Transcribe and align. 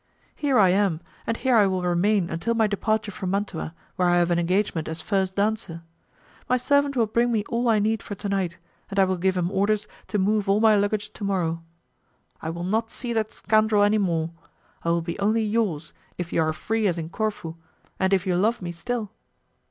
Here 0.35 0.57
I 0.57 0.69
am, 0.69 0.99
and 1.27 1.37
here 1.37 1.55
I 1.55 1.67
will 1.67 1.83
remain 1.83 2.31
until 2.31 2.55
my 2.55 2.65
departure 2.65 3.11
for 3.11 3.27
Mantua 3.27 3.75
where 3.97 4.07
I 4.07 4.17
have 4.17 4.31
an 4.31 4.39
engagement 4.39 4.87
as 4.87 4.99
first 4.99 5.35
dancer. 5.35 5.83
My 6.49 6.57
servant 6.57 6.97
will 6.97 7.05
bring 7.05 7.31
me 7.31 7.43
all 7.49 7.69
I 7.69 7.77
need 7.77 8.01
for 8.01 8.15
to 8.15 8.27
night, 8.27 8.57
and 8.89 8.97
I 8.97 9.03
will 9.05 9.15
give 9.17 9.37
him 9.37 9.51
orders 9.51 9.85
to 10.07 10.17
move 10.17 10.49
all 10.49 10.59
my 10.59 10.75
luggage 10.75 11.11
to 11.13 11.23
morrow. 11.23 11.61
I 12.41 12.49
will 12.49 12.63
not 12.63 12.89
see 12.89 13.13
that 13.13 13.31
scoundrel 13.31 13.83
any 13.83 13.99
more. 13.99 14.31
I 14.83 14.89
will 14.89 15.03
be 15.03 15.19
only 15.19 15.43
yours, 15.43 15.93
if 16.17 16.33
you 16.33 16.41
are 16.41 16.51
free 16.51 16.87
as 16.87 16.97
in 16.97 17.09
Corfu, 17.09 17.53
and 17.99 18.11
if 18.11 18.25
you 18.25 18.35
love 18.35 18.59
me 18.59 18.71
still." 18.71 19.11